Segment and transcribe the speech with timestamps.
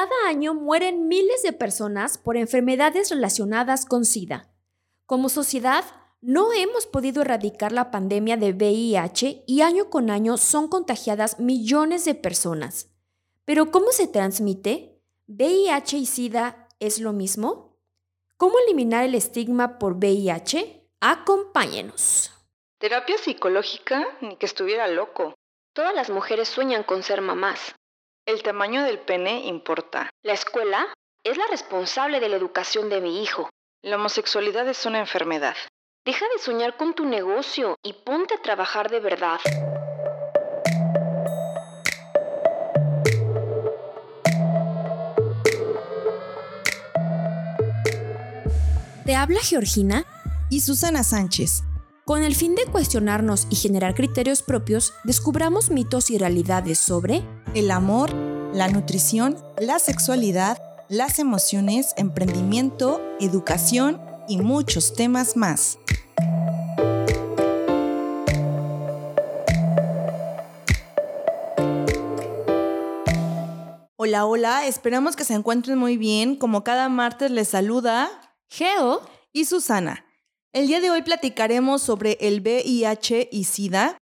[0.00, 4.48] Cada año mueren miles de personas por enfermedades relacionadas con SIDA.
[5.04, 5.84] Como sociedad,
[6.22, 12.06] no hemos podido erradicar la pandemia de VIH y año con año son contagiadas millones
[12.06, 12.88] de personas.
[13.44, 15.02] Pero ¿cómo se transmite?
[15.26, 17.76] ¿VIH y SIDA es lo mismo?
[18.38, 20.88] ¿Cómo eliminar el estigma por VIH?
[21.00, 22.32] Acompáñenos.
[22.78, 25.34] Terapia psicológica, ni que estuviera loco.
[25.74, 27.74] Todas las mujeres sueñan con ser mamás.
[28.26, 30.10] El tamaño del pene importa.
[30.22, 30.86] La escuela
[31.24, 33.48] es la responsable de la educación de mi hijo.
[33.82, 35.56] La homosexualidad es una enfermedad.
[36.04, 39.40] Deja de soñar con tu negocio y ponte a trabajar de verdad.
[49.04, 50.04] Te habla Georgina
[50.50, 51.64] y Susana Sánchez.
[52.10, 57.22] Con el fin de cuestionarnos y generar criterios propios, descubramos mitos y realidades sobre
[57.54, 58.12] el amor,
[58.52, 65.78] la nutrición, la sexualidad, las emociones, emprendimiento, educación y muchos temas más.
[73.94, 76.34] Hola, hola, esperamos que se encuentren muy bien.
[76.34, 78.10] Como cada martes les saluda
[78.48, 79.00] Geo
[79.32, 80.09] y Susana.
[80.52, 83.96] El día de hoy platicaremos sobre el VIH y SIDA.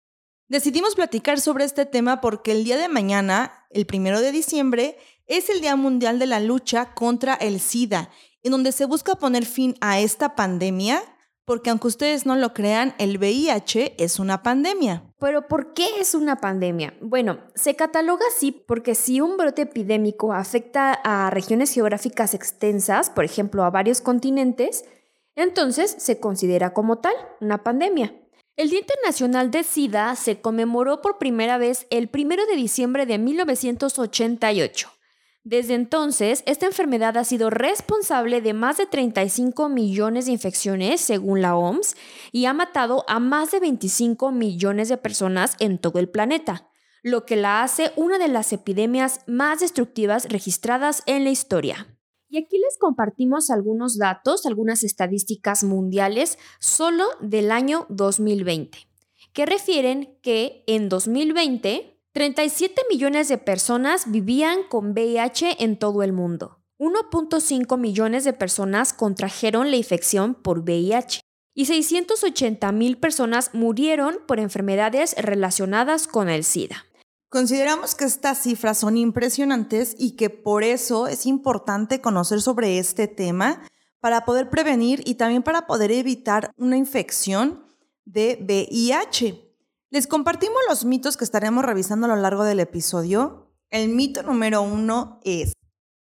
[0.49, 4.97] Decidimos platicar sobre este tema porque el día de mañana, el primero de diciembre,
[5.27, 8.09] es el Día Mundial de la Lucha contra el SIDA,
[8.43, 11.03] en donde se busca poner fin a esta pandemia,
[11.45, 15.05] porque aunque ustedes no lo crean, el VIH es una pandemia.
[15.21, 16.95] Pero ¿por qué es una pandemia?
[17.03, 23.27] Bueno, se cataloga así porque si un brote epidémico afecta a regiones geográficas extensas, por
[23.27, 24.87] ejemplo a varios continentes,
[25.43, 28.13] entonces se considera como tal una pandemia.
[28.57, 33.19] El Día Internacional de SIDA se conmemoró por primera vez el 1 de diciembre de
[33.19, 34.91] 1988.
[35.45, 41.41] Desde entonces, esta enfermedad ha sido responsable de más de 35 millones de infecciones, según
[41.41, 41.95] la OMS,
[42.33, 46.69] y ha matado a más de 25 millones de personas en todo el planeta,
[47.05, 51.98] lo que la hace una de las epidemias más destructivas registradas en la historia.
[52.29, 58.79] Y aquí les compartimos algunos datos, algunas estadísticas mundiales solo del año 2020,
[59.33, 66.13] que refieren que en 2020 37 millones de personas vivían con VIH en todo el
[66.13, 66.59] mundo.
[66.79, 71.21] 1.5 millones de personas contrajeron la infección por VIH
[71.55, 76.88] y 680 mil personas murieron por enfermedades relacionadas con el SIDA.
[77.31, 83.07] Consideramos que estas cifras son impresionantes y que por eso es importante conocer sobre este
[83.07, 83.63] tema
[84.01, 87.67] para poder prevenir y también para poder evitar una infección
[88.07, 89.45] de VIH.
[89.91, 93.53] Les compartimos los mitos que estaremos revisando a lo largo del episodio.
[93.69, 95.53] El mito número uno es,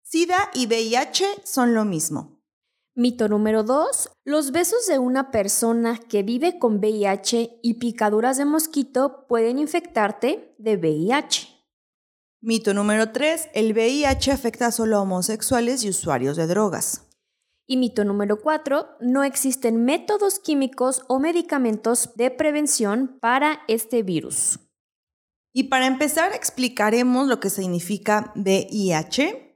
[0.03, 2.38] SIDA y VIH son lo mismo.
[2.99, 4.09] Mito número 2.
[4.25, 10.53] Los besos de una persona que vive con VIH y picaduras de mosquito pueden infectarte
[10.57, 11.47] de VIH.
[12.41, 13.51] Mito número 3.
[13.53, 17.07] El VIH afecta solo a homosexuales y usuarios de drogas.
[17.65, 18.97] Y mito número 4.
[18.99, 24.59] No existen métodos químicos o medicamentos de prevención para este virus.
[25.53, 29.48] Y para empezar explicaremos lo que significa VIH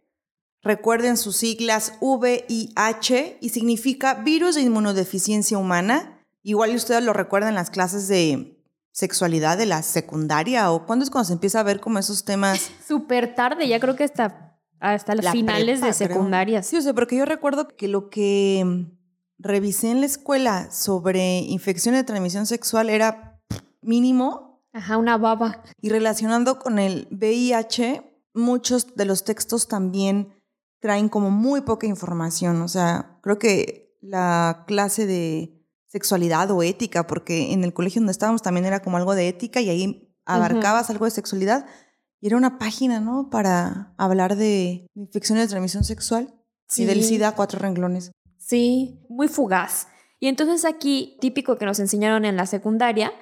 [0.64, 6.26] Recuerden sus siglas VIH y significa virus de inmunodeficiencia humana.
[6.42, 8.58] Igual ustedes lo recuerdan en las clases de
[8.92, 12.72] sexualidad de la secundaria o cuándo es cuando se empieza a ver como esos temas.
[12.88, 16.64] Súper tarde, ya creo que hasta, hasta las finales de secundaria.
[16.64, 18.86] Sí, o sea, porque yo recuerdo que lo que
[19.38, 23.42] revisé en la escuela sobre infección de transmisión sexual era
[23.82, 24.64] mínimo.
[24.72, 25.62] Ajá, una baba.
[25.82, 28.02] Y relacionando con el VIH,
[28.34, 30.34] muchos de los textos también
[30.84, 32.62] traen como muy poca información.
[32.62, 38.12] O sea, creo que la clase de sexualidad o ética, porque en el colegio donde
[38.12, 41.66] estábamos también era como algo de ética y ahí abarcabas algo de sexualidad.
[42.20, 43.30] Y era una página, ¿no?
[43.30, 46.34] Para hablar de infecciones de transmisión sexual
[46.76, 48.12] y del SIDA cuatro renglones.
[48.38, 49.88] Sí, muy fugaz.
[50.20, 53.14] Y entonces aquí, típico que nos enseñaron en la secundaria,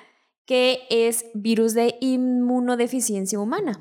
[0.47, 3.79] que es virus de inmunodeficiencia humana.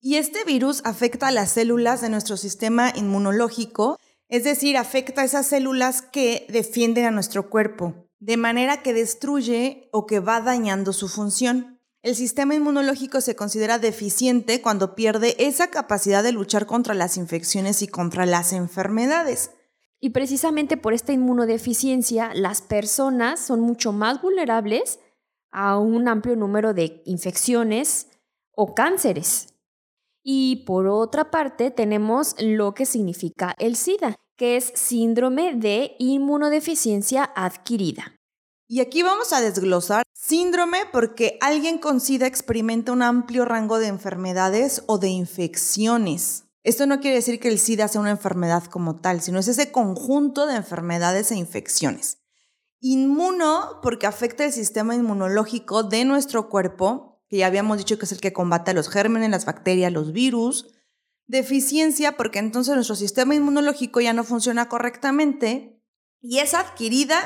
[0.00, 3.98] Y este virus afecta a las células de nuestro sistema inmunológico,
[4.28, 9.88] es decir, afecta a esas células que defienden a nuestro cuerpo, de manera que destruye
[9.92, 11.80] o que va dañando su función.
[12.02, 17.82] El sistema inmunológico se considera deficiente cuando pierde esa capacidad de luchar contra las infecciones
[17.82, 19.50] y contra las enfermedades.
[19.98, 25.00] Y precisamente por esta inmunodeficiencia, las personas son mucho más vulnerables
[25.50, 28.06] a un amplio número de infecciones
[28.52, 29.57] o cánceres.
[30.30, 37.32] Y por otra parte tenemos lo que significa el SIDA, que es síndrome de inmunodeficiencia
[37.34, 38.14] adquirida.
[38.68, 43.86] Y aquí vamos a desglosar síndrome porque alguien con SIDA experimenta un amplio rango de
[43.86, 46.44] enfermedades o de infecciones.
[46.62, 49.72] Esto no quiere decir que el SIDA sea una enfermedad como tal, sino es ese
[49.72, 52.18] conjunto de enfermedades e infecciones.
[52.80, 58.12] Inmuno porque afecta el sistema inmunológico de nuestro cuerpo, que ya habíamos dicho que es
[58.12, 60.74] el que combate los gérmenes, las bacterias, los virus.
[61.26, 65.82] Deficiencia porque entonces nuestro sistema inmunológico ya no funciona correctamente.
[66.20, 67.18] Y es adquirida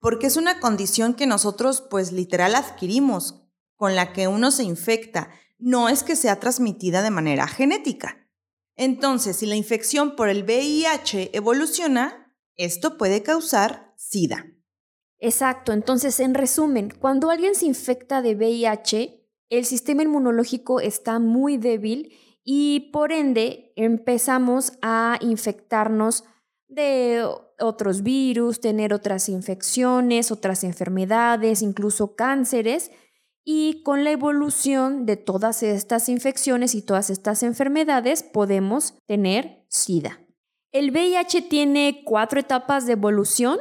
[0.00, 3.42] porque es una condición que nosotros pues literal adquirimos,
[3.76, 5.30] con la que uno se infecta.
[5.58, 8.28] No es que sea transmitida de manera genética.
[8.76, 14.46] Entonces, si la infección por el VIH evoluciona, esto puede causar SIDA.
[15.18, 19.23] Exacto, entonces en resumen, cuando alguien se infecta de VIH,
[19.58, 22.12] el sistema inmunológico está muy débil
[22.44, 26.24] y por ende empezamos a infectarnos
[26.68, 27.26] de
[27.58, 32.90] otros virus, tener otras infecciones, otras enfermedades, incluso cánceres,
[33.44, 40.20] y con la evolución de todas estas infecciones y todas estas enfermedades podemos tener SIDA.
[40.72, 43.58] El VIH tiene cuatro etapas de evolución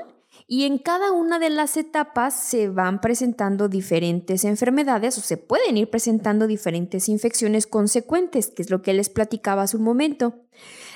[0.48, 5.78] y en cada una de las etapas se van presentando diferentes enfermedades o se pueden
[5.78, 10.42] ir presentando diferentes infecciones consecuentes, que es lo que les platicaba hace un momento.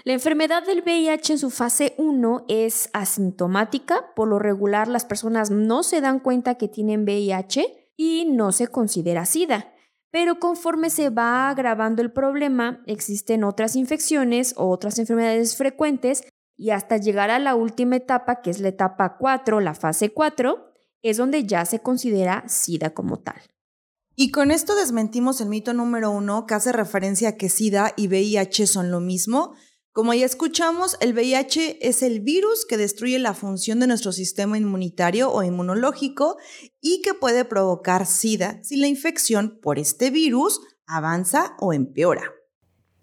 [0.03, 5.51] La enfermedad del VIH en su fase 1 es asintomática, por lo regular las personas
[5.51, 9.73] no se dan cuenta que tienen VIH y no se considera SIDA.
[10.11, 16.23] Pero conforme se va agravando el problema, existen otras infecciones o otras enfermedades frecuentes
[16.57, 20.73] y hasta llegar a la última etapa, que es la etapa 4, la fase 4,
[21.03, 23.41] es donde ya se considera SIDA como tal.
[24.15, 28.07] Y con esto desmentimos el mito número uno que hace referencia a que SIDA y
[28.07, 29.53] VIH son lo mismo,
[29.97, 34.55] como ya escuchamos, el VIH es el virus que destruye la función de nuestro sistema
[34.55, 36.37] inmunitario o inmunológico
[36.79, 42.36] y que puede provocar SIDA si la infección por este virus avanza o empeora.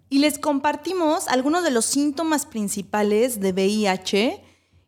[0.09, 4.41] Y les compartimos algunos de los síntomas principales de VIH,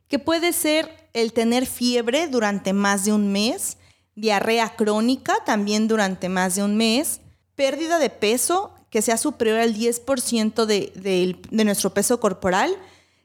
[0.08, 3.76] que puede ser el tener fiebre durante más de un mes,
[4.14, 7.20] diarrea crónica también durante más de un mes,
[7.54, 12.76] pérdida de peso que sea superior al 10% de, nuestro peso corporal,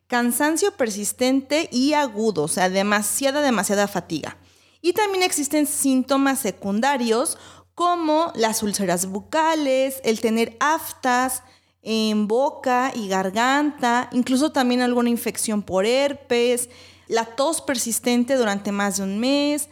[0.08, 4.38] cansancio persistente y agudo, o sea, demasiada, demasiada fatiga.
[4.82, 7.38] Y también existen síntomas secundarios
[7.76, 11.44] como las úlceras bucales, el tener aftas
[11.84, 16.70] en boca y garganta, incluso también alguna infección por herpes,
[17.08, 19.70] la tos persistente durante más de un mes,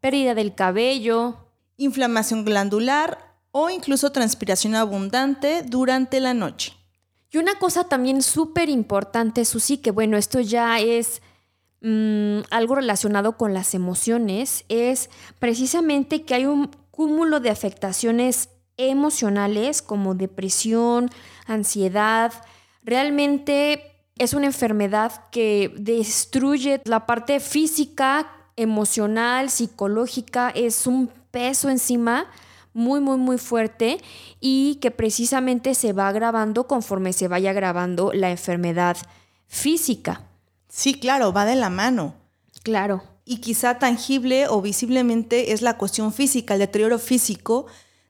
[0.00, 1.36] pérdida del cabello,
[1.76, 6.74] inflamación glandular o incluso transpiración abundante durante la noche.
[7.30, 11.22] Y una cosa también súper importante, Susi, que bueno, esto ya es
[11.82, 15.08] mm, algo relacionado con las emociones, es
[15.38, 18.48] precisamente que hay un cúmulo de afectaciones
[18.78, 21.10] emocionales como depresión,
[21.46, 22.32] ansiedad.
[22.82, 23.82] Realmente
[24.16, 32.26] es una enfermedad que destruye la parte física, emocional, psicológica, es un peso encima
[32.72, 33.98] muy, muy, muy fuerte
[34.40, 38.96] y que precisamente se va agravando conforme se vaya agravando la enfermedad
[39.46, 40.22] física.
[40.68, 42.14] Sí, claro, va de la mano.
[42.62, 43.02] Claro.
[43.24, 47.66] Y quizá tangible o visiblemente es la cuestión física, el deterioro físico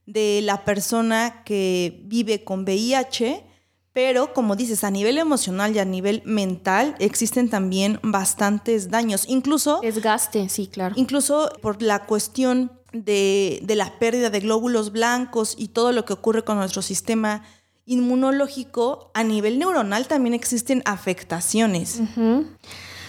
[0.08, 3.44] de la persona que vive con VIH,
[3.92, 9.80] pero como dices, a nivel emocional y a nivel mental existen también bastantes daños, incluso...
[9.82, 10.94] Desgaste, sí, claro.
[10.96, 16.42] Incluso por la cuestión de, la pérdida de glóbulos blancos y todo lo que ocurre
[16.42, 17.44] con nuestro sistema
[17.84, 22.00] inmunológico, a nivel neuronal también existen afectaciones.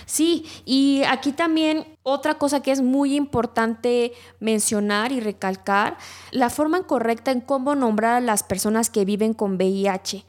[0.10, 6.00] Sí, y aquí también otra cosa que es muy importante mencionar y recalcar,
[6.32, 10.25] la forma correcta en cómo nombrar a las personas que viven con VIH.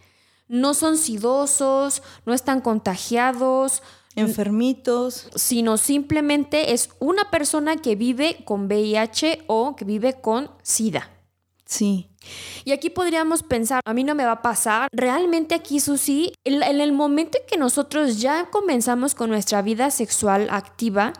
[0.49, 3.83] No son sidosos, no están contagiados,
[4.17, 11.09] enfermitos, sino simplemente es una persona que vive con VIH o que vive con SIDA.
[11.65, 12.10] Sí.
[12.65, 14.89] Y aquí podríamos pensar, a mí no me va a pasar.
[14.93, 20.49] Realmente aquí, Susi, en, el momento en que nosotros ya comenzamos con nuestra vida sexual
[20.51, 21.13] activa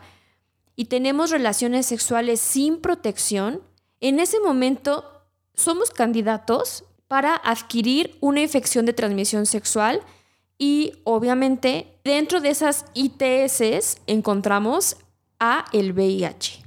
[0.75, 3.61] y tenemos relaciones sexuales sin protección,
[3.99, 5.05] en ese momento
[5.53, 10.01] somos candidatos para adquirir una infección de transmisión sexual
[10.57, 14.97] y obviamente dentro de esas ITS encontramos
[15.39, 16.63] a el VIH.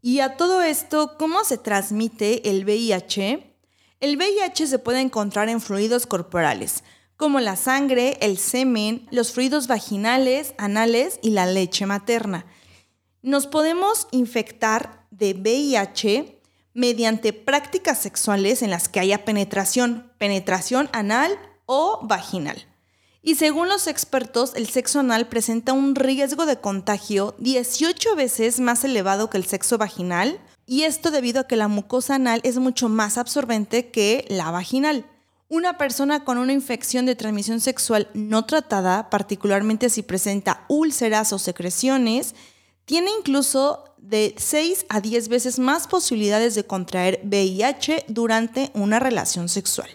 [0.00, 3.47] Y a todo esto, ¿cómo se transmite el VIH?
[4.00, 6.84] El VIH se puede encontrar en fluidos corporales,
[7.16, 12.46] como la sangre, el semen, los fluidos vaginales, anales y la leche materna.
[13.22, 16.40] Nos podemos infectar de VIH
[16.74, 21.36] mediante prácticas sexuales en las que haya penetración, penetración anal
[21.66, 22.68] o vaginal.
[23.20, 28.84] Y según los expertos, el sexo anal presenta un riesgo de contagio 18 veces más
[28.84, 32.90] elevado que el sexo vaginal, y esto debido a que la mucosa anal es mucho
[32.90, 35.06] más absorbente que la vaginal.
[35.48, 41.38] Una persona con una infección de transmisión sexual no tratada, particularmente si presenta úlceras o
[41.38, 42.34] secreciones,
[42.84, 49.48] tiene incluso de 6 a 10 veces más posibilidades de contraer VIH durante una relación
[49.48, 49.88] sexual.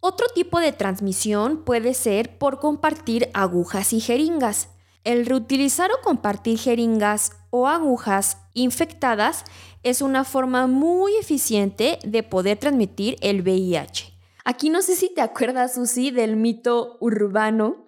[0.00, 4.68] Otro tipo de transmisión puede ser por compartir agujas y jeringas.
[5.04, 9.44] El reutilizar o compartir jeringas o agujas infectadas
[9.84, 14.12] es una forma muy eficiente de poder transmitir el VIH.
[14.44, 17.84] Aquí no sé si te acuerdas, Susi, del mito urbano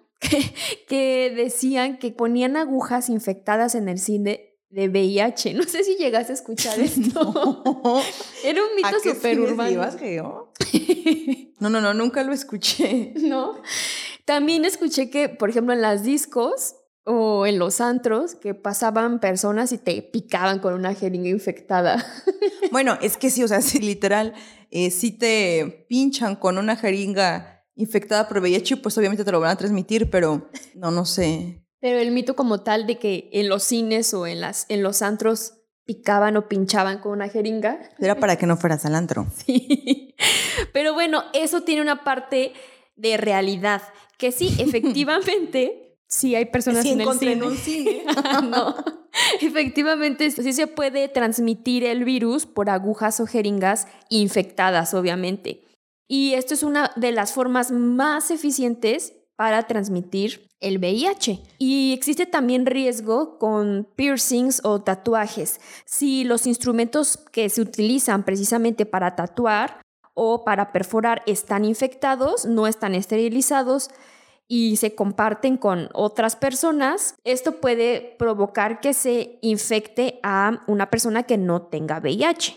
[0.88, 5.54] que, decían que ponían agujas infectadas en el cine de VIH.
[5.54, 8.02] No sé si llegaste a escuchar esto.
[8.44, 9.96] Era un mito súper urbano.
[9.98, 10.52] Que yo?
[11.58, 13.14] no, no, no, nunca lo escuché.
[13.16, 13.60] No.
[14.24, 16.74] También escuché que, por ejemplo, en las discos
[17.06, 22.04] o en los antros, que pasaban personas y te picaban con una jeringa infectada.
[22.72, 24.34] bueno, es que sí, o sea, si literal,
[24.72, 29.52] eh, si te pinchan con una jeringa infectada por VIH, pues obviamente te lo van
[29.52, 31.64] a transmitir, pero no, no sé.
[31.80, 35.00] Pero el mito como tal de que en los cines o en, las, en los
[35.00, 37.78] antros picaban o pinchaban con una jeringa.
[38.00, 39.28] Era para que no fueras al antro.
[39.46, 40.16] Sí.
[40.72, 42.52] Pero bueno, eso tiene una parte
[42.96, 43.82] de realidad,
[44.18, 47.32] que sí, efectivamente, sí hay personas en el cine.
[47.32, 48.04] En un cine.
[48.50, 48.74] no.
[49.40, 55.64] Efectivamente, sí se puede transmitir el virus por agujas o jeringas infectadas, obviamente.
[56.08, 61.40] Y esto es una de las formas más eficientes para transmitir el VIH.
[61.58, 65.60] Y existe también riesgo con piercings o tatuajes.
[65.84, 69.80] Si los instrumentos que se utilizan precisamente para tatuar
[70.14, 73.90] o para perforar están infectados, no están esterilizados
[74.48, 81.24] y se comparten con otras personas, esto puede provocar que se infecte a una persona
[81.24, 82.56] que no tenga VIH.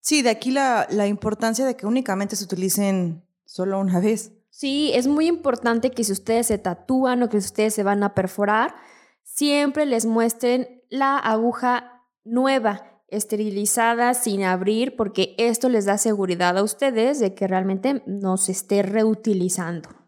[0.00, 4.32] Sí, de aquí la, la importancia de que únicamente se utilicen solo una vez.
[4.50, 8.02] Sí, es muy importante que si ustedes se tatúan o que si ustedes se van
[8.02, 8.74] a perforar,
[9.22, 16.62] siempre les muestren la aguja nueva, esterilizada, sin abrir, porque esto les da seguridad a
[16.62, 20.05] ustedes de que realmente no se esté reutilizando.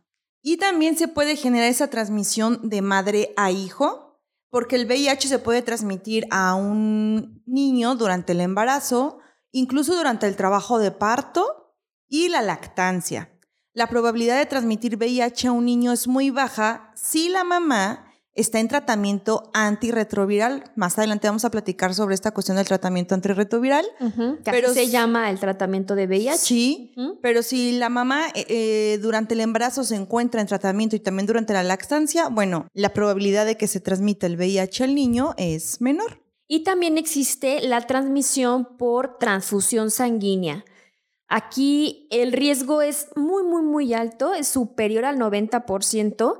[0.48, 5.38] Y también se puede generar esa transmisión de madre a hijo, porque el VIH se
[5.38, 9.18] puede transmitir a un niño durante el embarazo,
[9.52, 11.74] incluso durante el trabajo de parto
[12.08, 13.30] y la lactancia.
[13.74, 18.07] La probabilidad de transmitir VIH a un niño es muy baja si la mamá
[18.40, 20.64] está en tratamiento antirretroviral.
[20.76, 23.84] Más adelante vamos a platicar sobre esta cuestión del tratamiento antirretroviral.
[24.44, 26.38] pero se llama el tratamiento de VIH.
[26.38, 31.00] Sí, pero si la mamá eh, eh, durante el embarazo se encuentra en tratamiento y
[31.00, 35.34] también durante la lactancia, bueno, la probabilidad de que se transmita el VIH al niño
[35.36, 36.22] es menor.
[36.46, 40.64] Y también existe la transmisión por transfusión sanguínea.
[41.28, 46.38] Aquí el riesgo es muy, muy, muy alto, es superior al 90%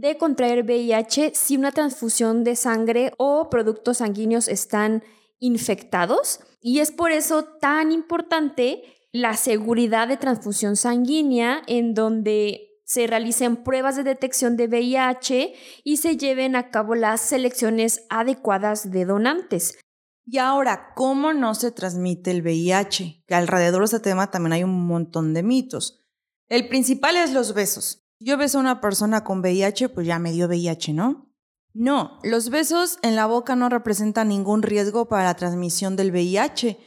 [0.00, 5.04] de contraer VIH si una transfusión de sangre o productos sanguíneos están
[5.38, 6.40] infectados.
[6.62, 13.62] Y es por eso tan importante la seguridad de transfusión sanguínea en donde se realicen
[13.62, 15.52] pruebas de detección de VIH
[15.84, 19.78] y se lleven a cabo las selecciones adecuadas de donantes.
[20.24, 23.24] Y ahora, ¿cómo no se transmite el VIH?
[23.26, 26.04] Que alrededor de este tema también hay un montón de mitos.
[26.48, 27.99] El principal es los besos.
[28.20, 31.26] Yo beso a una persona con VIH, pues ya me dio VIH, ¿no?
[31.72, 36.78] No, los besos en la boca no representan ningún riesgo para la transmisión del VIH.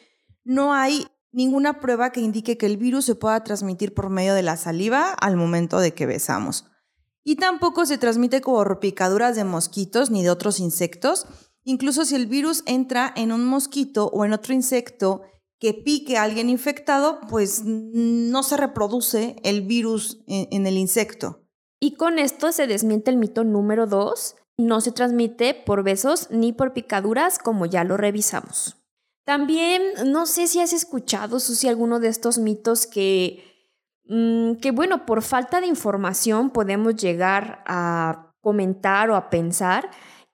[0.45, 4.43] No hay ninguna prueba que indique que el virus se pueda transmitir por medio de
[4.43, 6.65] la saliva al momento de que besamos.
[7.23, 11.25] Y tampoco se transmite como picaduras de mosquitos ni de otros insectos,
[11.65, 15.21] Incluso si el virus entra en un mosquito o en otro insecto
[15.63, 21.47] que pique a alguien infectado, pues no se reproduce el virus en, el insecto.
[21.79, 24.35] Y con esto se desmiente el mito número dos.
[24.57, 28.75] No se transmite por besos ni por picaduras, como ya lo revisamos.
[29.23, 33.41] También no sé si has escuchado, Susi, alguno de estos mitos que,
[34.09, 39.89] mm, que, bueno, por falta de información podemos llegar a comentar o a pensar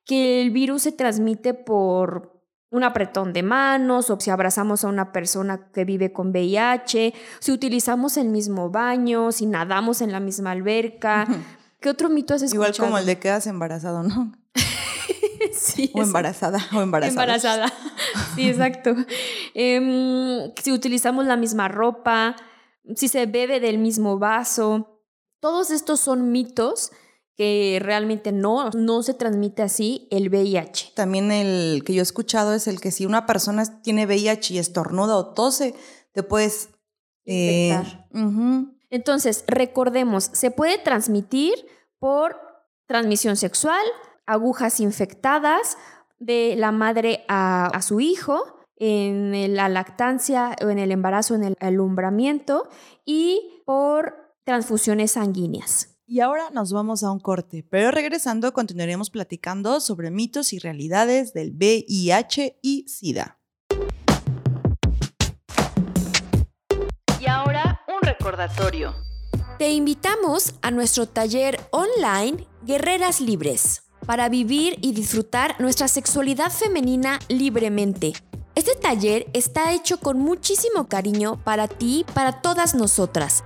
[0.05, 2.38] que el virus se transmite por
[2.71, 7.51] un apretón de manos o si abrazamos a una persona que vive con VIH, si
[7.51, 11.27] utilizamos el mismo baño, si nadamos en la misma alberca.
[11.79, 12.73] ¿Qué otro mito has escuchado?
[12.73, 14.33] Igual como el de quedas embarazado, ¿no?
[15.53, 15.91] sí.
[15.95, 17.23] O embarazada, o embarazada.
[17.23, 17.73] Embarazada.
[18.35, 18.95] Sí, exacto.
[19.53, 22.35] Em, si utilizamos la misma ropa,
[22.95, 25.01] si se bebe del mismo vaso.
[25.39, 26.91] Todos estos son mitos
[27.39, 30.91] que realmente no, no se transmite así el VIH.
[30.93, 34.57] También el que yo he escuchado es el que si una persona tiene VIH y
[34.57, 35.73] estornuda o tose,
[36.11, 36.67] te puedes
[37.23, 38.09] eh, infectar.
[38.89, 41.53] Entonces, recordemos, se puede transmitir
[41.97, 42.35] por
[42.87, 43.85] transmisión sexual,
[44.25, 45.77] agujas infectadas
[46.17, 51.55] de la madre a, su hijo, en la lactancia o en el embarazo, en el
[51.61, 52.67] alumbramiento
[53.05, 55.98] y por transfusiones sanguíneas.
[56.11, 61.33] Y ahora nos vamos a un corte, pero regresando continuaremos platicando sobre mitos y realidades
[61.35, 63.37] del VIH y SIDA.
[67.21, 68.95] Y ahora un recordatorio.
[69.59, 77.19] Te invitamos a nuestro taller online Guerreras Libres para vivir y disfrutar nuestra sexualidad femenina
[77.27, 78.13] libremente.
[78.55, 83.43] Este taller está hecho con muchísimo cariño para ti y para todas nosotras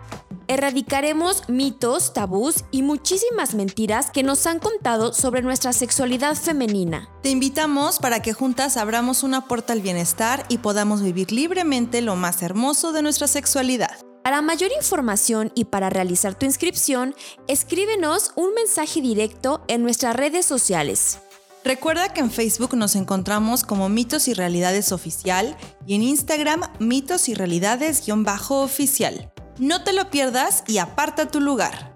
[0.47, 7.07] Erradicaremos mitos, tabús y muchísimas mentiras que nos han contado sobre nuestra sexualidad femenina.
[7.21, 12.17] Te invitamos para que juntas abramos una puerta al bienestar y podamos vivir libremente lo
[12.17, 13.97] más hermoso de nuestra sexualidad.
[14.23, 17.15] Para mayor información y para realizar tu inscripción,
[17.47, 21.19] escríbenos un mensaje directo en nuestras redes sociales.
[21.65, 25.55] Recuerda que en Facebook nos encontramos como Mitos y Realidades Oficial
[25.87, 29.32] y en Instagram Mitos y Realidades-Oficial.
[29.59, 31.95] No te lo pierdas y aparta tu lugar.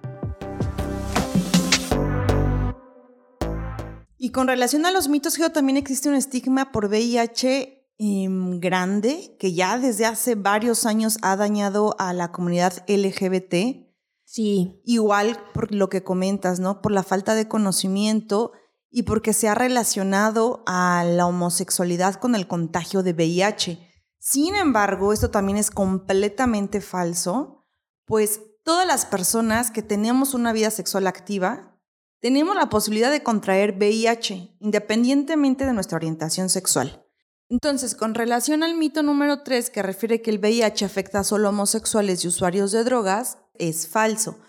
[4.19, 9.35] Y con relación a los mitos, Geo, también existe un estigma por VIH em, grande
[9.39, 13.87] que ya desde hace varios años ha dañado a la comunidad LGBT.
[14.23, 14.79] Sí.
[14.85, 16.81] Igual por lo que comentas, ¿no?
[16.81, 18.51] Por la falta de conocimiento
[18.91, 23.86] y porque se ha relacionado a la homosexualidad con el contagio de VIH.
[24.29, 27.65] Sin embargo, esto también es completamente falso,
[28.05, 31.79] pues todas las personas que tenemos una vida sexual activa
[32.19, 37.05] tenemos la posibilidad de contraer VIH, independientemente de nuestra orientación sexual.
[37.47, 41.51] Entonces, con relación al mito número 3, que refiere que el VIH afecta solo a
[41.51, 44.39] homosexuales y usuarios de drogas, es falso,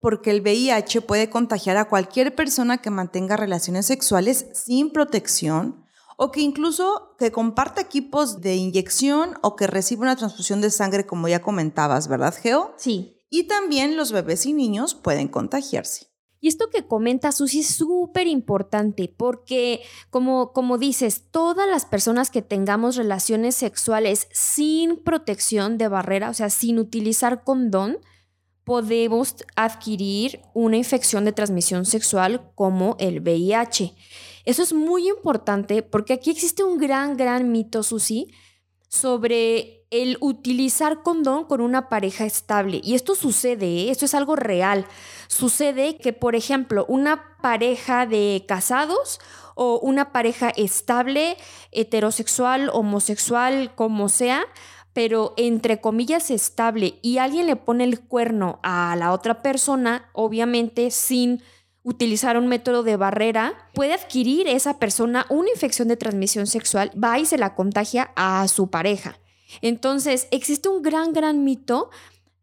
[0.00, 5.83] porque el VIH puede contagiar a cualquier persona que mantenga relaciones sexuales sin protección
[6.16, 11.06] o que incluso que comparta equipos de inyección o que reciba una transfusión de sangre,
[11.06, 12.74] como ya comentabas, ¿verdad, Geo?
[12.76, 13.18] Sí.
[13.30, 16.14] Y también los bebés y niños pueden contagiarse.
[16.44, 22.30] Y esto que comenta Susi es súper importante porque, como, como dices, todas las personas
[22.30, 27.96] que tengamos relaciones sexuales sin protección de barrera, o sea, sin utilizar condón,
[28.64, 33.94] podemos adquirir una infección de transmisión sexual como el VIH.
[34.44, 38.28] Eso es muy importante porque aquí existe un gran, gran mito, Susi,
[38.88, 42.80] sobre el utilizar condón con una pareja estable.
[42.82, 43.90] Y esto sucede, ¿eh?
[43.90, 44.86] esto es algo real.
[45.28, 49.20] Sucede que, por ejemplo, una pareja de casados
[49.54, 51.36] o una pareja estable,
[51.70, 54.44] heterosexual, homosexual, como sea,
[54.92, 60.90] pero entre comillas estable y alguien le pone el cuerno a la otra persona, obviamente
[60.90, 61.42] sin
[61.84, 67.18] utilizar un método de barrera, puede adquirir esa persona una infección de transmisión sexual, va
[67.18, 69.20] y se la contagia a su pareja.
[69.60, 71.90] Entonces, existe un gran, gran mito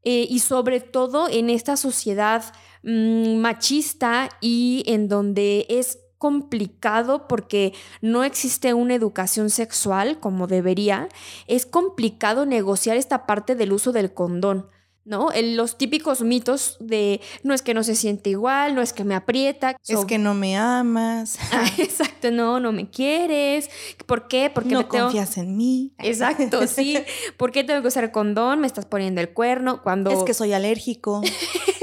[0.04, 2.43] eh, y sobre todo en esta sociedad
[2.84, 11.10] mm, machista y en donde es complicado porque no existe una educación sexual como debería,
[11.47, 14.67] es complicado negociar esta parte del uso del condón.
[15.03, 15.29] ¿No?
[15.41, 19.15] los típicos mitos de no es que no se siente igual, no es que me
[19.15, 19.75] aprieta.
[19.87, 21.37] Es que no me amas.
[21.53, 23.69] Ah, exacto, no, no me quieres.
[24.05, 24.49] ¿Por qué?
[24.53, 25.93] Porque no confías en mí.
[25.99, 26.97] Exacto, sí.
[27.37, 28.61] ¿Por qué tengo que usar condón?
[28.61, 30.11] Me estás poniendo el cuerno cuando...
[30.11, 31.21] Es que soy alérgico.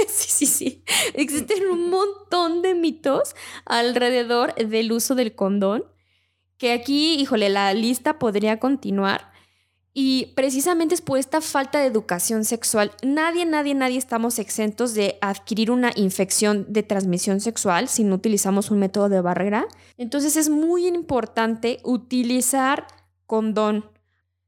[0.08, 0.84] sí, sí, sí.
[1.14, 3.34] Existen un montón de mitos
[3.66, 5.84] alrededor del uso del condón
[6.58, 9.27] que aquí, híjole, la lista podría continuar.
[10.00, 12.92] Y precisamente es por esta falta de educación sexual.
[13.02, 18.70] Nadie, nadie, nadie estamos exentos de adquirir una infección de transmisión sexual si no utilizamos
[18.70, 19.66] un método de barrera.
[19.96, 22.86] Entonces es muy importante utilizar
[23.26, 23.90] condón.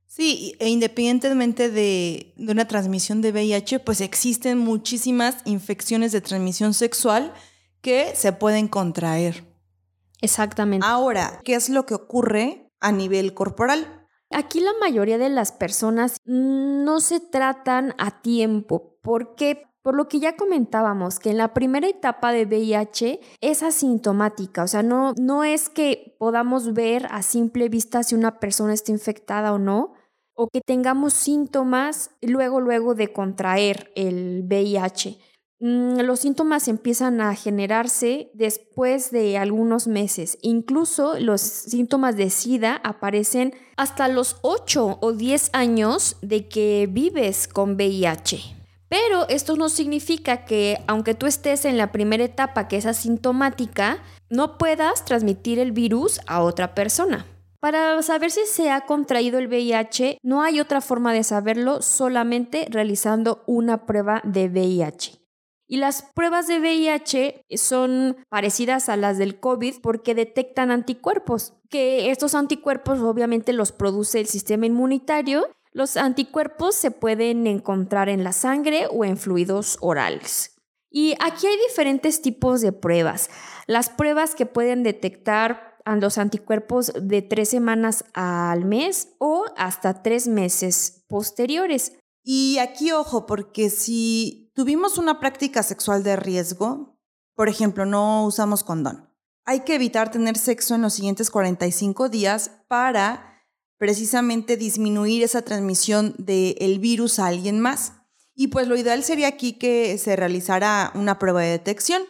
[0.07, 6.75] Sí, e independientemente de, de una transmisión de VIH, pues existen muchísimas infecciones de transmisión
[6.75, 7.35] sexual
[7.81, 9.43] que se pueden contraer.
[10.21, 10.87] Exactamente.
[10.87, 14.00] Ahora, ¿qué es lo que ocurre a nivel corporal.
[14.31, 18.97] Aquí la mayoría de las personas no se tratan a tiempo.
[19.03, 24.63] Porque por lo que ya comentábamos, que en la primera etapa de VIH es asintomática,
[24.63, 28.93] o sea, no, no es que podamos ver a simple vista si una persona está
[28.93, 29.95] infectada o no,
[30.35, 35.19] o que tengamos síntomas luego, luego de contraer el VIH.
[35.63, 40.39] Mm, los síntomas empiezan a generarse después de algunos meses.
[40.41, 47.47] Incluso los síntomas de SIDA aparecen hasta los 8 o 10 años de que vives
[47.47, 48.57] con VIH.
[48.89, 54.03] Pero esto no significa que aunque tú estés en la primera etapa que es asintomática,
[54.31, 57.27] no puedas transmitir el virus a otra persona.
[57.61, 62.67] Para saber si se ha contraído el VIH, no hay otra forma de saberlo solamente
[62.71, 65.20] realizando una prueba de VIH.
[65.71, 72.11] Y las pruebas de VIH son parecidas a las del COVID porque detectan anticuerpos, que
[72.11, 78.33] estos anticuerpos obviamente los produce el sistema inmunitario los anticuerpos se pueden encontrar en la
[78.33, 80.57] sangre o en fluidos orales.
[80.91, 83.31] Y aquí hay diferentes tipos de pruebas.
[83.69, 90.29] Las pruebas que pueden detectar los anticuerpos de tres semanas al mes o hasta tres
[90.29, 91.97] meses posteriores.
[92.25, 96.99] Y aquí ojo, porque si tuvimos una práctica sexual de riesgo,
[97.35, 99.11] por ejemplo, no usamos condón,
[99.45, 103.43] hay que evitar tener sexo en los siguientes 45 días para
[103.79, 107.95] precisamente disminuir esa transmisión del virus a alguien más.
[108.35, 112.03] Y pues lo ideal sería aquí que se realizara una prueba de detección.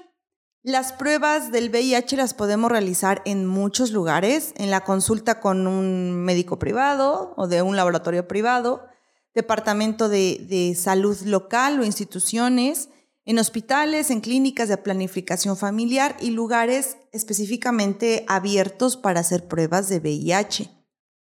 [0.63, 6.23] Las pruebas del VIH las podemos realizar en muchos lugares, en la consulta con un
[6.23, 8.90] médico privado o de un laboratorio privado,
[9.35, 12.89] departamento de, salud local o instituciones,
[13.25, 19.99] en hospitales, en clínicas de planificación familiar y lugares específicamente abiertos para hacer pruebas de
[19.99, 20.71] VIH.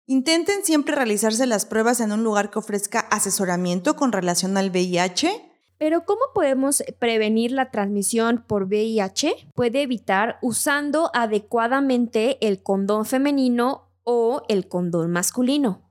[0.08, 5.30] Intenten siempre realizarse las pruebas en un lugar que ofrezca asesoramiento con relación al VIH.
[5.78, 9.52] Pero ¿cómo podemos prevenir la transmisión por VIH?
[9.54, 15.89] Puede evitar usando adecuadamente el condón femenino o el condón masculino.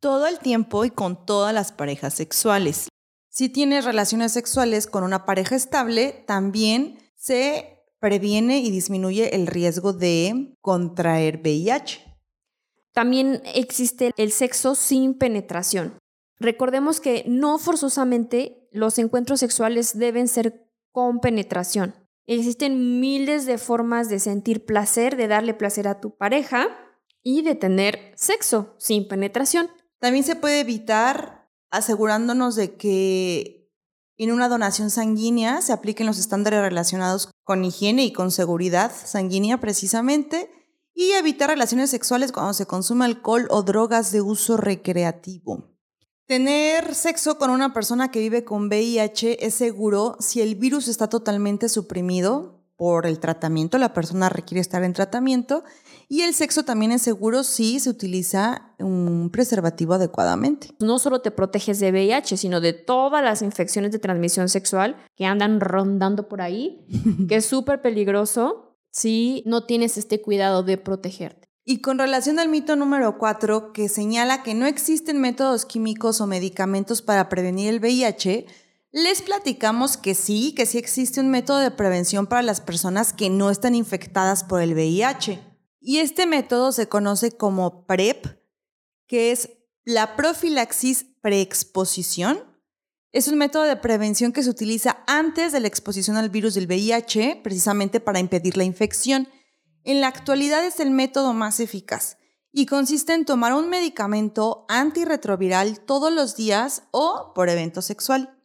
[0.00, 2.88] Todo el tiempo y con todas las parejas sexuales.
[3.28, 9.92] Si tienes relaciones sexuales con una pareja estable, también se previene y disminuye el riesgo
[9.92, 12.02] de contraer VIH.
[12.92, 15.98] También existe el sexo sin penetración.
[16.38, 21.94] Recordemos que no forzosamente los encuentros sexuales deben ser con penetración.
[22.26, 26.68] Existen miles de formas de sentir placer, de darle placer a tu pareja
[27.22, 29.68] y de tener sexo sin penetración.
[30.06, 33.68] También se puede evitar asegurándonos de que
[34.16, 39.58] en una donación sanguínea se apliquen los estándares relacionados con higiene y con seguridad sanguínea
[39.58, 40.48] precisamente
[40.94, 45.74] y evitar relaciones sexuales cuando se consume alcohol o drogas de uso recreativo.
[46.26, 51.08] Tener sexo con una persona que vive con VIH es seguro si el virus está
[51.08, 55.64] totalmente suprimido por el tratamiento, la persona requiere estar en tratamiento,
[56.08, 60.68] y el sexo también es seguro si se utiliza un preservativo adecuadamente.
[60.80, 65.24] No solo te proteges de VIH, sino de todas las infecciones de transmisión sexual que
[65.24, 66.86] andan rondando por ahí,
[67.28, 71.46] que es súper peligroso si no tienes este cuidado de protegerte.
[71.68, 76.26] Y con relación al mito número 4, que señala que no existen métodos químicos o
[76.28, 78.46] medicamentos para prevenir el VIH,
[78.92, 83.30] les platicamos que sí, que sí existe un método de prevención para las personas que
[83.30, 85.40] no están infectadas por el VIH.
[85.80, 88.26] Y este método se conoce como PrEP,
[89.06, 89.50] que es
[89.84, 92.56] la profilaxis preexposición
[93.16, 96.66] es un método de prevención que se utiliza antes de la exposición al virus del
[96.66, 99.26] VIH, precisamente para impedir la infección.
[99.84, 102.18] En la actualidad es el método más eficaz
[102.52, 108.38] y consiste en tomar un medicamento antirretroviral todos los días o por evento sexual.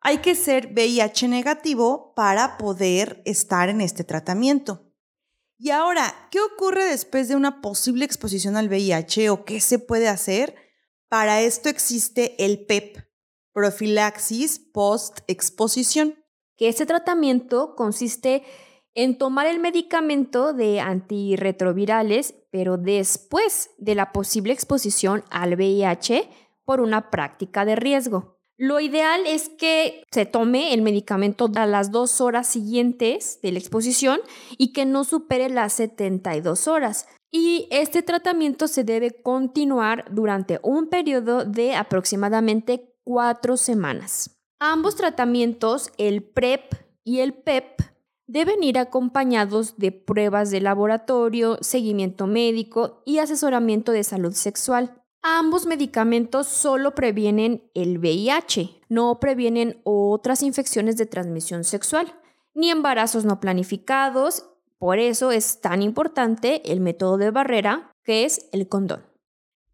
[0.00, 4.88] Hay que ser VIH negativo para poder estar en este tratamiento.
[5.58, 10.08] Y ahora, ¿qué ocurre después de una posible exposición al VIH o qué se puede
[10.08, 10.54] hacer?
[11.08, 12.98] Para esto existe el PEP,
[13.52, 16.14] profilaxis post-exposición.
[16.56, 18.44] Que este tratamiento consiste
[18.94, 26.28] en tomar el medicamento de antirretrovirales, pero después de la posible exposición al VIH
[26.64, 28.37] por una práctica de riesgo.
[28.60, 33.60] Lo ideal es que se tome el medicamento a las dos horas siguientes de la
[33.60, 34.18] exposición
[34.56, 37.06] y que no supere las 72 horas.
[37.30, 44.36] Y este tratamiento se debe continuar durante un periodo de aproximadamente cuatro semanas.
[44.58, 47.80] Ambos tratamientos, el PrEP y el PEP,
[48.26, 55.00] deben ir acompañados de pruebas de laboratorio, seguimiento médico y asesoramiento de salud sexual.
[55.22, 62.14] Ambos medicamentos solo previenen el VIH, no previenen otras infecciones de transmisión sexual,
[62.54, 64.48] ni embarazos no planificados.
[64.78, 69.04] Por eso es tan importante el método de barrera, que es el condón.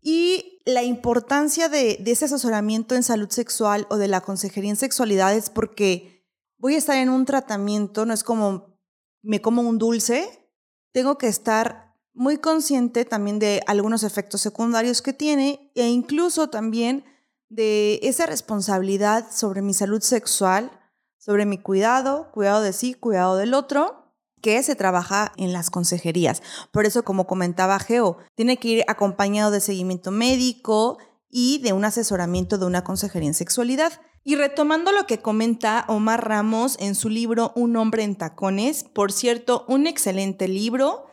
[0.00, 5.35] Y la importancia de, ese asesoramiento en salud sexual o de la consejería en sexualidad
[5.35, 6.26] es porque
[6.59, 8.74] voy a estar en un tratamiento, no es como
[9.22, 10.50] me como un dulce,
[10.92, 11.84] tengo que estar
[12.14, 17.05] muy consciente también de algunos efectos secundarios que tiene e incluso también
[17.48, 20.70] de esa responsabilidad sobre mi salud sexual,
[21.18, 24.05] sobre mi cuidado, cuidado de sí, cuidado del otro,
[24.40, 26.42] que se trabaja en las consejerías.
[26.70, 30.98] Por eso, como comentaba Geo, tiene que ir acompañado de seguimiento médico
[31.31, 33.92] y de un asesoramiento de una consejería en sexualidad.
[34.22, 39.12] Y retomando lo que comenta Omar Ramos en su libro Un hombre en tacones, por
[39.12, 41.07] cierto, un excelente libro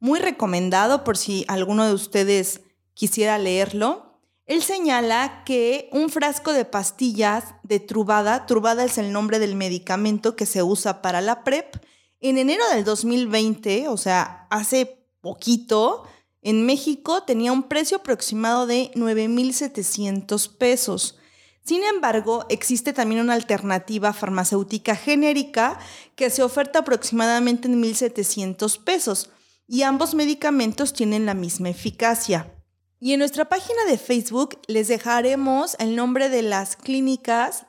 [0.00, 2.60] muy recomendado por si alguno de ustedes
[2.94, 4.20] quisiera leerlo.
[4.46, 10.36] Él señala que un frasco de pastillas de Trubada, Trubada es el nombre del medicamento
[10.36, 11.76] que se usa para la PrEP,
[12.20, 16.04] en enero del 2020, o sea, hace poquito,
[16.42, 21.18] en México tenía un precio aproximado de 9.700 pesos.
[21.64, 25.78] Sin embargo, existe también una alternativa farmacéutica genérica
[26.14, 29.30] que se oferta aproximadamente en 1.700 pesos
[29.68, 32.52] y ambos medicamentos tienen la misma eficacia.
[32.98, 37.66] Y en nuestra página de Facebook les dejaremos el nombre de las clínicas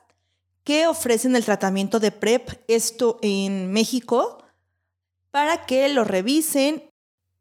[0.64, 4.44] que ofrecen el tratamiento de PrEP, esto en México,
[5.32, 6.84] para que lo revisen.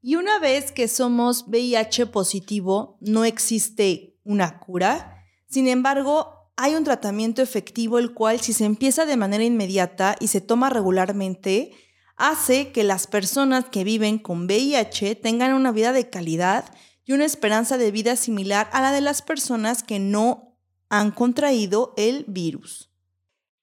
[0.00, 5.24] Y una vez que somos VIH positivo, no existe una cura.
[5.48, 10.28] Sin embargo, hay un tratamiento efectivo el cual si se empieza de manera inmediata y
[10.28, 11.72] se toma regularmente,
[12.16, 16.64] hace que las personas que viven con VIH tengan una vida de calidad
[17.04, 20.56] y una esperanza de vida similar a la de las personas que no
[20.88, 22.90] han contraído el virus.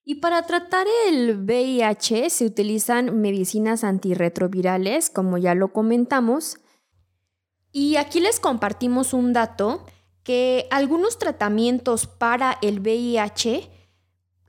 [0.05, 6.57] Y para tratar el VIH se utilizan medicinas antirretrovirales, como ya lo comentamos.
[7.71, 9.85] Y aquí les compartimos un dato
[10.23, 13.69] que algunos tratamientos para el VIH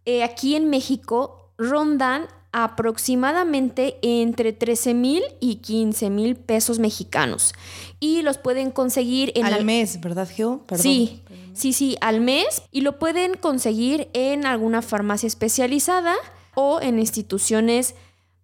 [0.07, 7.53] eh, aquí en México rondan aproximadamente entre 13 mil y 15 mil pesos mexicanos.
[7.99, 9.45] Y los pueden conseguir en...
[9.45, 10.62] Al mes, ¿verdad, Geo?
[10.77, 11.21] Sí,
[11.53, 12.62] sí, sí, al mes.
[12.71, 16.14] Y lo pueden conseguir en alguna farmacia especializada
[16.55, 17.97] o en instituciones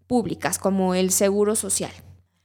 [0.08, 1.92] públicas como el Seguro Social.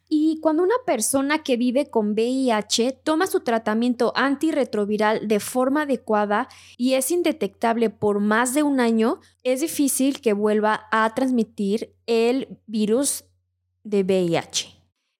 [0.07, 6.47] Y cuando una persona que vive con VIH toma su tratamiento antirretroviral de forma adecuada
[6.77, 12.59] y es indetectable por más de un año, es difícil que vuelva a transmitir el
[12.67, 13.25] virus
[13.83, 14.75] de VIH.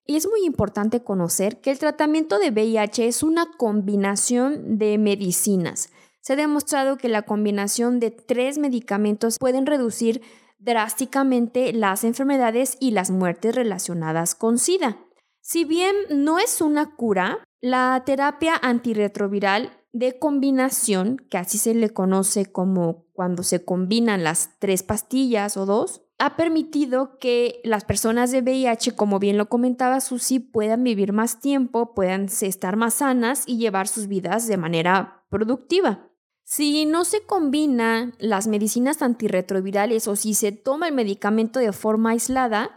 [0.08, 5.90] Y es muy importante conocer que el tratamiento de VIH es una combinación de medicinas.
[6.22, 10.22] Se ha demostrado que la combinación de tres medicamentos pueden reducir
[10.58, 14.98] drásticamente las enfermedades y las muertes relacionadas con SIDA.
[15.42, 21.92] Si bien no es una cura, la terapia antirretroviral de combinación, que así se le
[21.92, 28.32] conoce como cuando se combinan las tres pastillas o dos, ha permitido que las personas
[28.32, 33.44] de VIH, como bien lo comentaba Susi, puedan vivir más tiempo, puedan estar más sanas
[33.48, 36.05] y llevar sus vidas de manera productiva.
[36.46, 42.12] Si no se combinan las medicinas antirretrovirales o si se toma el medicamento de forma
[42.12, 42.76] aislada,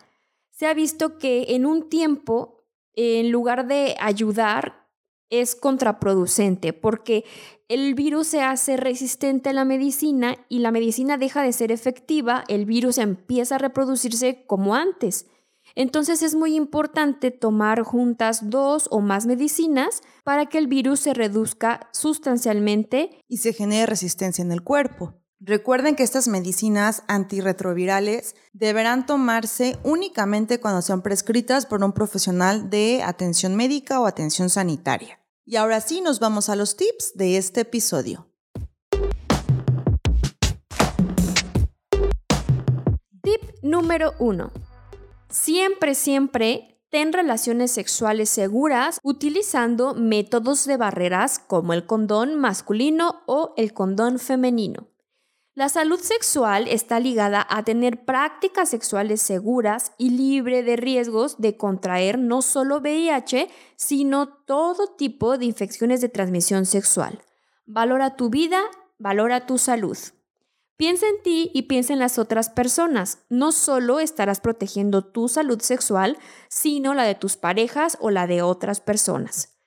[0.50, 4.88] se ha visto que en un tiempo, en lugar de ayudar,
[5.28, 7.26] es contraproducente porque
[7.68, 12.44] el virus se hace resistente a la medicina y la medicina deja de ser efectiva,
[12.48, 15.26] el virus empieza a reproducirse como antes.
[15.78, 21.14] Entonces es muy importante tomar juntas dos o más medicinas para que el virus se
[21.14, 25.14] reduzca sustancialmente y se genere resistencia en el cuerpo.
[25.38, 33.04] Recuerden que estas medicinas antirretrovirales deberán tomarse únicamente cuando sean prescritas por un profesional de
[33.04, 35.20] atención médica o atención sanitaria.
[35.44, 38.26] Y ahora sí nos vamos a los tips de este episodio.
[43.22, 44.67] Tip número 1.
[45.30, 53.52] Siempre, siempre ten relaciones sexuales seguras utilizando métodos de barreras como el condón masculino o
[53.56, 54.88] el condón femenino.
[55.54, 61.56] La salud sexual está ligada a tener prácticas sexuales seguras y libre de riesgos de
[61.56, 67.20] contraer no solo VIH, sino todo tipo de infecciones de transmisión sexual.
[67.66, 68.60] Valora tu vida,
[68.98, 69.98] valora tu salud.
[70.78, 73.18] Piensa en ti y piensa en las otras personas.
[73.28, 76.16] No solo estarás protegiendo tu salud sexual,
[76.48, 79.58] sino la de tus parejas o la de otras personas.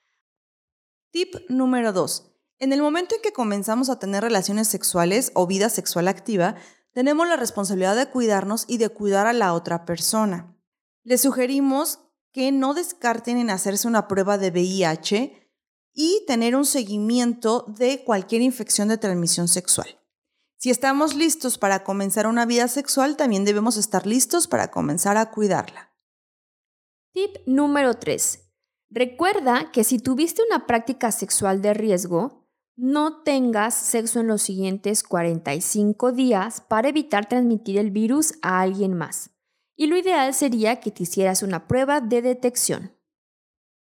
[1.10, 2.32] Tip número 2.
[2.60, 6.54] En el momento en que comenzamos a tener relaciones sexuales o vida sexual activa,
[6.94, 10.56] tenemos la responsabilidad de cuidarnos y de cuidar a la otra persona.
[11.02, 11.98] Les sugerimos
[12.32, 15.50] que no descarten en hacerse una prueba de VIH
[15.92, 20.01] y tener un seguimiento de cualquier infección de transmisión sexual.
[20.62, 25.32] Si estamos listos para comenzar una vida sexual, también debemos estar listos para comenzar a
[25.32, 25.92] cuidarla.
[27.12, 28.48] Tip número 3.
[28.88, 32.46] Recuerda que si tuviste una práctica sexual de riesgo,
[32.76, 38.94] no tengas sexo en los siguientes 45 días para evitar transmitir el virus a alguien
[38.94, 39.30] más.
[39.74, 42.96] Y lo ideal sería que te hicieras una prueba de detección.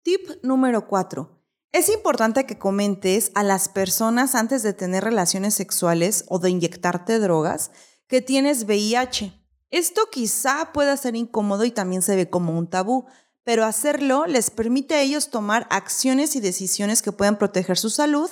[0.05, 1.38] Tip número 4.
[1.73, 7.19] Es importante que comentes a las personas antes de tener relaciones sexuales o de inyectarte
[7.19, 7.71] drogas
[8.07, 9.35] que tienes VIH.
[9.71, 13.07] Esto quizá pueda ser incómodo y también se ve como un tabú,
[13.45, 18.31] pero hacerlo les permite a ellos tomar acciones y decisiones que puedan proteger su salud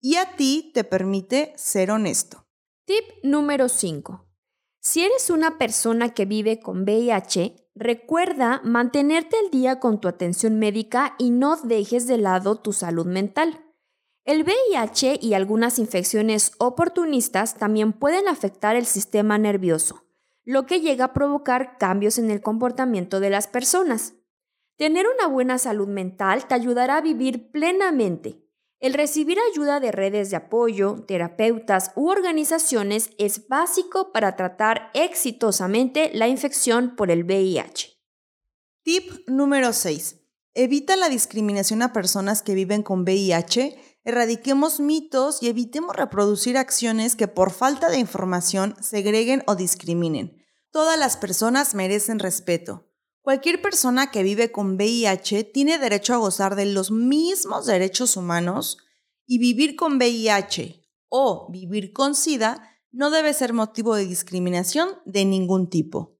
[0.00, 2.46] y a ti te permite ser honesto.
[2.84, 4.28] Tip número 5.
[4.80, 10.60] Si eres una persona que vive con VIH, Recuerda mantenerte al día con tu atención
[10.60, 13.64] médica y no dejes de lado tu salud mental.
[14.24, 20.04] El VIH y algunas infecciones oportunistas también pueden afectar el sistema nervioso,
[20.44, 24.14] lo que llega a provocar cambios en el comportamiento de las personas.
[24.76, 28.43] Tener una buena salud mental te ayudará a vivir plenamente
[28.84, 36.10] el recibir ayuda de redes de apoyo, terapeutas u organizaciones es básico para tratar exitosamente
[36.12, 37.98] la infección por el VIH.
[38.82, 40.16] Tip número 6.
[40.52, 47.16] Evita la discriminación a personas que viven con VIH, erradiquemos mitos y evitemos reproducir acciones
[47.16, 50.44] que por falta de información segreguen o discriminen.
[50.70, 52.90] Todas las personas merecen respeto.
[53.24, 58.76] Cualquier persona que vive con VIH tiene derecho a gozar de los mismos derechos humanos
[59.26, 65.24] y vivir con VIH o vivir con SIDA no debe ser motivo de discriminación de
[65.24, 66.18] ningún tipo.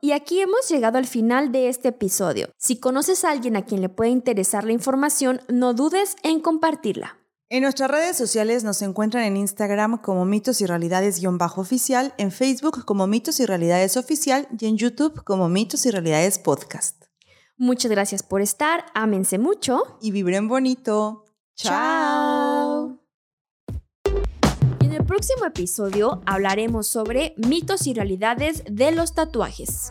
[0.00, 2.48] Y aquí hemos llegado al final de este episodio.
[2.56, 7.18] Si conoces a alguien a quien le puede interesar la información, no dudes en compartirla.
[7.50, 13.06] En nuestras redes sociales nos encuentran en Instagram como mitos y realidades-oficial, en Facebook como
[13.06, 17.06] mitos y realidades oficial y en YouTube como mitos y realidades podcast.
[17.56, 21.24] Muchas gracias por estar, ámense mucho y vibren bonito.
[21.56, 22.98] Chao.
[24.80, 29.90] En el próximo episodio hablaremos sobre mitos y realidades de los tatuajes.